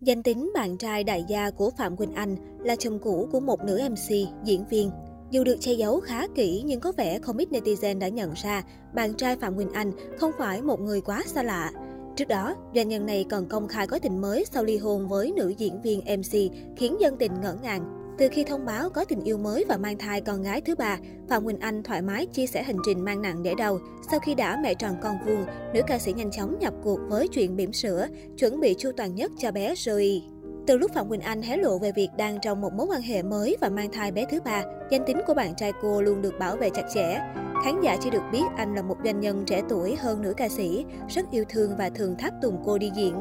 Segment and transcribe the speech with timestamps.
[0.00, 3.64] Danh tính bạn trai đại gia của Phạm Quỳnh Anh là chồng cũ của một
[3.64, 4.90] nữ MC, diễn viên.
[5.30, 8.62] Dù được che giấu khá kỹ nhưng có vẻ không ít netizen đã nhận ra
[8.94, 11.70] bạn trai Phạm Quỳnh Anh không phải một người quá xa lạ.
[12.16, 15.32] Trước đó, doanh nhân này còn công khai có tình mới sau ly hôn với
[15.36, 16.32] nữ diễn viên MC
[16.76, 18.07] khiến dân tình ngỡ ngàng.
[18.18, 20.98] Từ khi thông báo có tình yêu mới và mang thai con gái thứ ba,
[21.28, 23.78] Phạm Quỳnh Anh thoải mái chia sẻ hành trình mang nặng để đầu.
[24.10, 25.44] Sau khi đã mẹ tròn con vuông,
[25.74, 28.06] nữ ca sĩ nhanh chóng nhập cuộc với chuyện bỉm sữa,
[28.38, 30.20] chuẩn bị chu toàn nhất cho bé Zoe.
[30.66, 33.22] Từ lúc Phạm Quỳnh Anh hé lộ về việc đang trong một mối quan hệ
[33.22, 36.38] mới và mang thai bé thứ ba, danh tính của bạn trai cô luôn được
[36.38, 37.20] bảo vệ chặt chẽ.
[37.64, 40.48] Khán giả chỉ được biết anh là một doanh nhân trẻ tuổi hơn nữ ca
[40.48, 43.14] sĩ, rất yêu thương và thường tháp tùng cô đi diễn.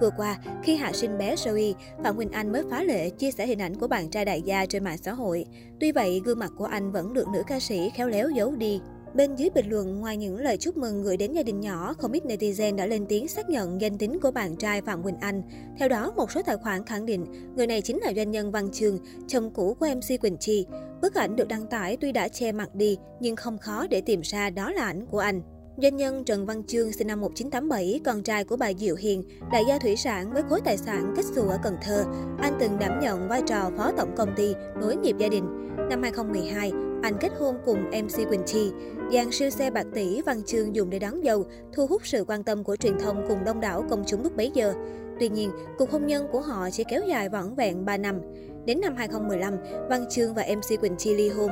[0.00, 3.46] Vừa qua, khi hạ sinh bé Zoe, Phạm Quỳnh Anh mới phá lệ chia sẻ
[3.46, 5.44] hình ảnh của bạn trai đại gia trên mạng xã hội.
[5.80, 8.80] Tuy vậy, gương mặt của anh vẫn được nữ ca sĩ khéo léo giấu đi.
[9.14, 12.12] Bên dưới bình luận, ngoài những lời chúc mừng gửi đến gia đình nhỏ, không
[12.12, 15.42] ít netizen đã lên tiếng xác nhận danh tính của bạn trai Phạm Quỳnh Anh.
[15.78, 17.26] Theo đó, một số tài khoản khẳng định
[17.56, 20.66] người này chính là doanh nhân Văn Trường, chồng cũ của MC Quỳnh Chi.
[21.02, 24.20] Bức ảnh được đăng tải tuy đã che mặt đi, nhưng không khó để tìm
[24.20, 25.40] ra đó là ảnh của anh.
[25.82, 29.64] Doanh nhân Trần Văn Chương sinh năm 1987, con trai của bà Diệu Hiền, đại
[29.68, 32.04] gia thủy sản với khối tài sản kết xù ở Cần Thơ.
[32.38, 35.44] Anh từng đảm nhận vai trò phó tổng công ty, nối nghiệp gia đình.
[35.90, 38.70] Năm 2012, anh kết hôn cùng MC Quỳnh Chi.
[39.12, 42.44] Dàn siêu xe bạc tỷ Văn Chương dùng để đón dâu, thu hút sự quan
[42.44, 44.74] tâm của truyền thông cùng đông đảo công chúng lúc bấy giờ.
[45.20, 48.20] Tuy nhiên, cuộc hôn nhân của họ chỉ kéo dài vỏn vẹn 3 năm.
[48.66, 49.54] Đến năm 2015,
[49.88, 51.50] Văn Chương và MC Quỳnh Chi ly hôn.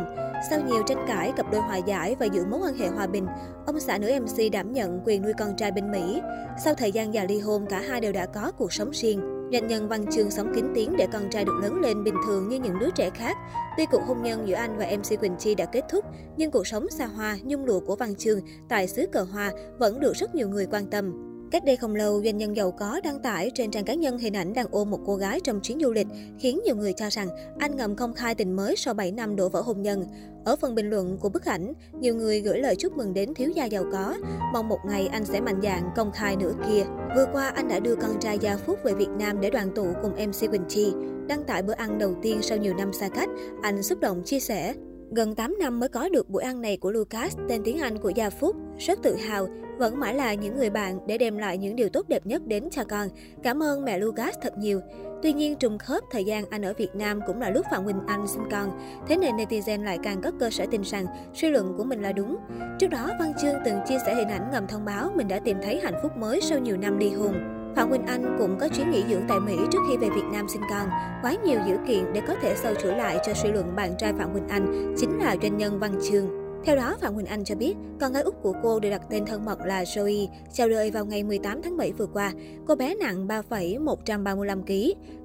[0.51, 3.27] Sau nhiều tranh cãi, cặp đôi hòa giải và giữ mối quan hệ hòa bình,
[3.67, 6.21] ông xã nữ MC đảm nhận quyền nuôi con trai bên Mỹ.
[6.65, 9.21] Sau thời gian dài ly hôn, cả hai đều đã có cuộc sống riêng.
[9.53, 12.49] Doanh nhân Văn Chương sống kín tiếng để con trai được lớn lên bình thường
[12.49, 13.37] như những đứa trẻ khác.
[13.77, 16.05] Tuy cuộc hôn nhân giữa anh và MC Quỳnh Chi đã kết thúc,
[16.37, 20.01] nhưng cuộc sống xa hoa, nhung lụa của Văn Chương tại xứ cờ hoa vẫn
[20.01, 21.34] được rất nhiều người quan tâm.
[21.55, 24.37] Cách đây không lâu, doanh nhân giàu có đăng tải trên trang cá nhân hình
[24.37, 26.07] ảnh đang ôm một cô gái trong chuyến du lịch,
[26.39, 29.49] khiến nhiều người cho rằng anh ngầm công khai tình mới sau 7 năm đổ
[29.49, 30.05] vỡ hôn nhân.
[30.45, 33.51] Ở phần bình luận của bức ảnh, nhiều người gửi lời chúc mừng đến thiếu
[33.51, 34.15] gia giàu có,
[34.53, 36.85] mong một ngày anh sẽ mạnh dạn công khai nữa kia.
[37.17, 39.87] Vừa qua, anh đã đưa con trai Gia Phúc về Việt Nam để đoàn tụ
[40.03, 40.93] cùng MC Quỳnh Chi.
[41.29, 43.29] Đăng tải bữa ăn đầu tiên sau nhiều năm xa cách,
[43.63, 44.75] anh xúc động chia sẻ.
[45.11, 48.11] Gần 8 năm mới có được bữa ăn này của Lucas, tên tiếng Anh của
[48.11, 48.57] Gia Phúc.
[48.79, 49.49] Rất tự hào,
[49.79, 52.71] vẫn mãi là những người bạn để đem lại những điều tốt đẹp nhất đến
[52.71, 53.09] cho con.
[53.43, 54.81] Cảm ơn mẹ Lucas thật nhiều.
[55.23, 58.01] Tuy nhiên, trùng khớp thời gian anh ở Việt Nam cũng là lúc Phạm Quỳnh
[58.07, 58.79] Anh sinh con.
[59.09, 62.13] Thế nên netizen lại càng có cơ sở tin rằng suy luận của mình là
[62.13, 62.37] đúng.
[62.79, 65.57] Trước đó, Văn Chương từng chia sẻ hình ảnh ngầm thông báo mình đã tìm
[65.63, 67.35] thấy hạnh phúc mới sau nhiều năm ly hôn.
[67.77, 70.49] Phạm Quỳnh Anh cũng có chuyến nghỉ dưỡng tại Mỹ trước khi về Việt Nam
[70.49, 70.89] sinh con.
[71.23, 74.13] Quá nhiều dữ kiện để có thể sâu chuỗi lại cho suy luận bạn trai
[74.13, 76.44] Phạm Quỳnh Anh chính là doanh nhân Văn Chương.
[76.67, 79.27] Theo đó, Phạm Huỳnh Anh cho biết, con gái út của cô được đặt tên
[79.27, 82.33] thân mật là Zoe, chào đời vào ngày 18 tháng 7 vừa qua.
[82.67, 84.73] Cô bé nặng 3,135 kg.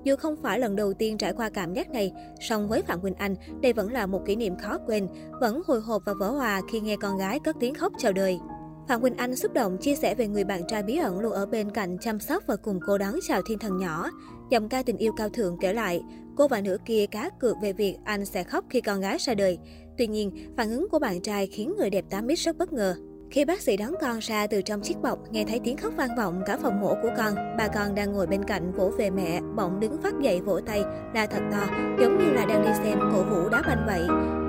[0.04, 2.12] Dù không phải lần đầu tiên trải qua cảm giác này,
[2.50, 5.08] song với Phạm Huỳnh Anh, đây vẫn là một kỷ niệm khó quên,
[5.42, 8.40] vẫn hồi hộp và vỡ hòa khi nghe con gái cất tiếng khóc chào đời.
[8.88, 11.46] Phạm Quỳnh Anh xúc động chia sẻ về người bạn trai bí ẩn luôn ở
[11.46, 14.10] bên cạnh chăm sóc và cùng cô đón chào thiên thần nhỏ.
[14.50, 16.02] Dòng ca tình yêu cao thượng kể lại,
[16.36, 19.34] cô và nữ kia cá cược về việc anh sẽ khóc khi con gái ra
[19.34, 19.58] đời.
[20.00, 22.96] Tuy nhiên, phản ứng của bạn trai khiến người đẹp 8 rất bất ngờ.
[23.32, 26.16] Khi bác sĩ đón con ra từ trong chiếc bọc, nghe thấy tiếng khóc vang
[26.18, 27.36] vọng cả phòng mổ của con.
[27.58, 30.84] Bà con đang ngồi bên cạnh vỗ về mẹ, bỗng đứng phát dậy vỗ tay,
[31.14, 31.68] la thật to,
[32.00, 34.02] giống như là đang đi xem cổ vũ đá banh vậy.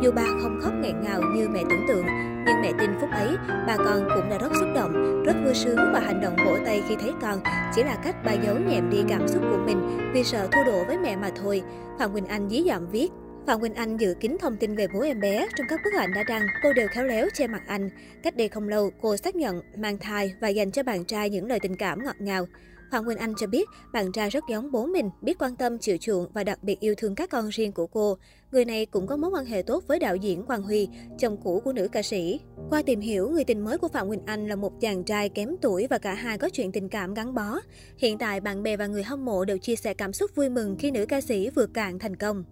[0.02, 2.06] Dù bà không khóc nghẹn ngào như mẹ tưởng tượng,
[2.46, 3.28] nhưng mẹ tin phút ấy,
[3.66, 6.82] bà con cũng đã rất xúc động, rất vui sướng và hành động vỗ tay
[6.88, 7.40] khi thấy con
[7.74, 10.84] chỉ là cách bà giấu nhẹm đi cảm xúc của mình vì sợ thua độ
[10.86, 11.62] với mẹ mà thôi.
[11.98, 13.10] Phạm Quỳnh Anh dí dỏm viết.
[13.46, 15.48] Phạm Quỳnh Anh giữ kín thông tin về bố em bé.
[15.56, 17.90] Trong các bức ảnh đã đăng, cô đều khéo léo che mặt anh.
[18.22, 21.46] Cách đây không lâu, cô xác nhận mang thai và dành cho bạn trai những
[21.46, 22.46] lời tình cảm ngọt ngào.
[22.90, 25.96] Phạm Quỳnh Anh cho biết bạn trai rất giống bố mình, biết quan tâm, chịu
[25.96, 28.18] chuộng và đặc biệt yêu thương các con riêng của cô.
[28.52, 31.60] Người này cũng có mối quan hệ tốt với đạo diễn Quang Huy, chồng cũ
[31.64, 32.40] của nữ ca sĩ.
[32.70, 35.56] Qua tìm hiểu, người tình mới của Phạm Quỳnh Anh là một chàng trai kém
[35.62, 37.60] tuổi và cả hai có chuyện tình cảm gắn bó.
[37.98, 40.76] Hiện tại, bạn bè và người hâm mộ đều chia sẻ cảm xúc vui mừng
[40.78, 42.44] khi nữ ca sĩ vượt cạn thành công.